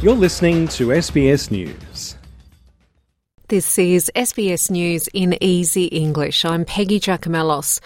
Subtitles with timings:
[0.00, 2.14] You're listening to SBS News.
[3.48, 6.44] This is SBS News in Easy English.
[6.44, 7.80] I'm Peggy Giakoumelos.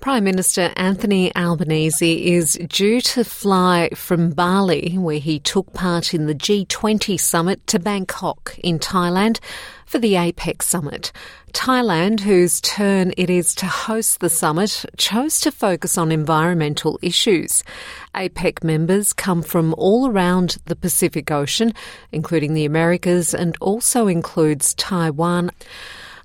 [0.00, 6.26] Prime Minister Anthony Albanese is due to fly from Bali, where he took part in
[6.26, 9.40] the G20 summit, to Bangkok in Thailand
[9.86, 11.10] for the APEC summit.
[11.52, 17.64] Thailand, whose turn it is to host the summit, chose to focus on environmental issues.
[18.14, 21.74] APEC members come from all around the Pacific Ocean,
[22.12, 25.50] including the Americas, and also includes Taiwan.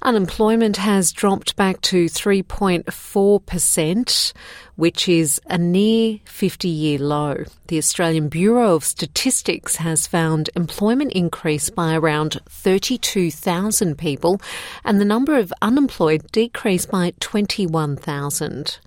[0.03, 4.33] Unemployment has dropped back to 3.4%,
[4.75, 7.45] which is a near 50 year low.
[7.67, 14.41] The Australian Bureau of Statistics has found employment increase by around 32,000 people
[14.83, 18.79] and the number of unemployed decreased by 21,000.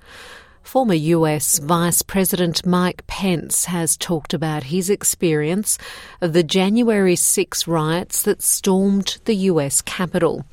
[0.62, 5.78] Former US Vice President Mike Pence has talked about his experience
[6.20, 10.44] of the January 6 riots that stormed the US Capitol.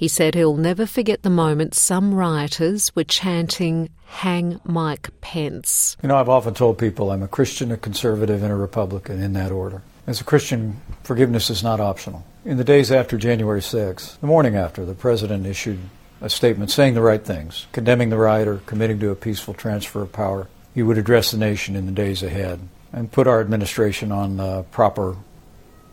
[0.00, 5.98] He said he'll never forget the moment some rioters were chanting, Hang Mike Pence.
[6.02, 9.34] You know, I've often told people I'm a Christian, a conservative, and a Republican in
[9.34, 9.82] that order.
[10.06, 12.24] As a Christian, forgiveness is not optional.
[12.46, 15.80] In the days after January 6th, the morning after, the President issued
[16.22, 20.12] a statement saying the right things, condemning the rioter, committing to a peaceful transfer of
[20.12, 20.48] power.
[20.74, 22.58] He would address the nation in the days ahead
[22.90, 25.16] and put our administration on the proper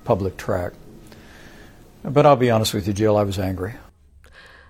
[0.05, 0.71] public track.
[2.05, 3.73] But I'll be honest with you, Jill, I was angry.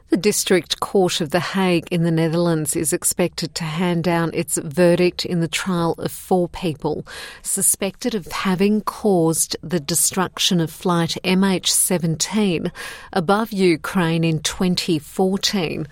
[0.10, 4.58] The District Court of The Hague in the Netherlands is expected to hand down its
[4.58, 7.06] verdict in the trial of four people
[7.42, 12.72] suspected of having caused the destruction of flight MH17
[13.12, 15.86] above Ukraine in 2014.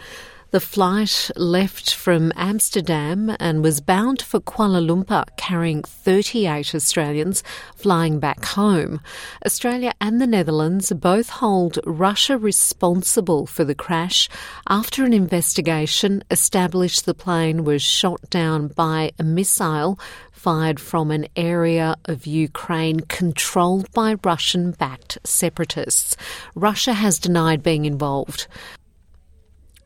[0.51, 7.43] The flight left from Amsterdam and was bound for Kuala Lumpur, carrying 38 Australians
[7.75, 9.01] flying back home.
[9.45, 14.29] Australia and the Netherlands both hold Russia responsible for the crash
[14.69, 19.99] after an investigation established the plane was shot down by a missile
[20.31, 26.15] fired from an area of Ukraine controlled by Russian backed separatists.
[26.53, 28.47] Russia has denied being involved.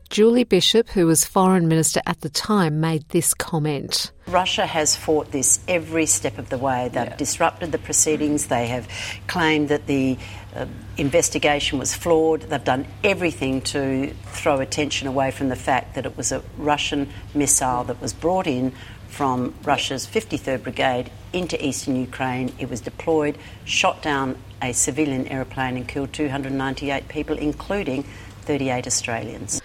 [0.09, 4.11] Julie Bishop, who was foreign minister at the time, made this comment.
[4.27, 6.89] Russia has fought this every step of the way.
[6.91, 7.15] They've yeah.
[7.15, 8.47] disrupted the proceedings.
[8.47, 8.87] They have
[9.27, 10.17] claimed that the
[10.55, 10.65] uh,
[10.97, 12.41] investigation was flawed.
[12.41, 17.09] They've done everything to throw attention away from the fact that it was a Russian
[17.35, 18.73] missile that was brought in
[19.09, 22.51] from Russia's 53rd Brigade into eastern Ukraine.
[22.57, 28.05] It was deployed, shot down a civilian aeroplane, and killed 298 people, including
[28.41, 29.61] 38 Australians.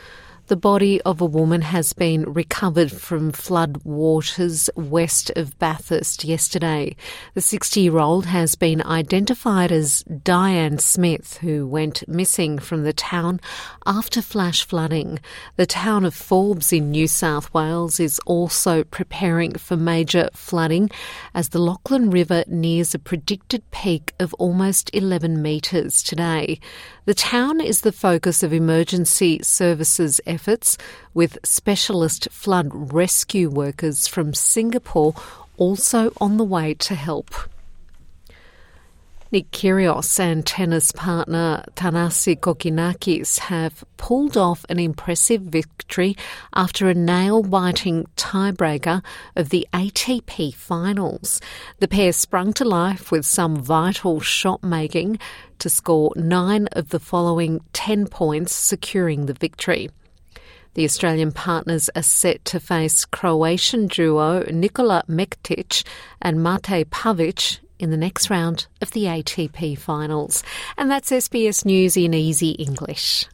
[0.47, 6.97] The body of a woman has been recovered from flood waters west of Bathurst yesterday.
[7.33, 12.93] The 60 year old has been identified as Diane Smith, who went missing from the
[12.93, 13.41] town
[13.87, 15.19] after flash flooding.
[15.57, 20.91] The town of Forbes in New South Wales is also preparing for major flooding
[21.33, 26.61] as the Lachlan River nears a predicted peak of almost 11 metres today.
[27.07, 30.77] The town is the focus of emergency services efforts,
[31.15, 35.15] with specialist flood rescue workers from Singapore
[35.57, 37.31] also on the way to help.
[39.35, 46.15] Nick Kyrgios and tennis partner Thanasi Kokkinakis have pulled off an impressive victory
[46.55, 49.03] after a nail-biting tiebreaker
[49.35, 51.41] of the ATP finals.
[51.81, 55.19] The pair sprung to life with some vital shot making
[55.59, 59.91] to score nine of the following ten points, securing the victory.
[60.75, 65.85] The Australian partners are set to face Croatian duo Nikola Mektic
[66.21, 70.43] and Mate Pavic in the next round of the ATP finals.
[70.77, 73.27] And that's SBS News in easy English.